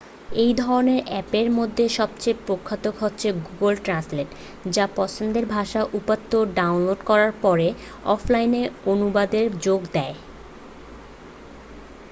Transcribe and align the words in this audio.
এই 0.35 0.51
ধরণের 0.55 1.01
আ্যপের 1.09 1.47
মধ্যে 1.51 1.85
সবচেয়ে 1.97 2.41
প্রখ্যাত 2.45 2.85
হচ্ছে 2.99 3.27
গুগল 3.41 3.73
ট্র্যান্সলেট 3.79 4.29
যা 4.71 4.85
পছন্দের 4.95 5.45
ভাষার 5.47 5.85
উপাত্ত 5.93 6.31
ডাউনলোড 6.55 6.99
করার 7.05 7.33
পরে 7.41 7.67
অফলাইন 8.07 8.53
অনুবাদের 8.85 9.45
সুযোগ 9.51 9.79
দেয় 9.93 10.15